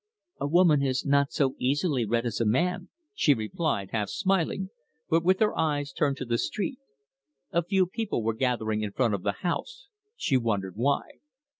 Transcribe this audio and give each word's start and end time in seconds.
"A 0.39 0.47
woman 0.47 0.81
is 0.81 1.05
not 1.05 1.31
so 1.31 1.53
easily 1.59 2.05
read 2.07 2.25
as 2.25 2.41
a 2.41 2.43
man," 2.47 2.89
she 3.13 3.35
replied, 3.35 3.89
half 3.91 4.09
smiling, 4.09 4.71
but 5.11 5.23
with 5.23 5.39
her 5.39 5.55
eyes 5.55 5.93
turned 5.93 6.17
to 6.17 6.25
the 6.25 6.39
street. 6.39 6.79
A 7.51 7.61
few 7.61 7.85
people 7.85 8.23
were 8.23 8.33
gathering 8.33 8.81
in 8.81 8.93
front 8.93 9.13
of 9.13 9.21
the 9.21 9.31
house 9.43 9.89
she 10.15 10.37
wondered 10.37 10.73
why. 10.75 11.03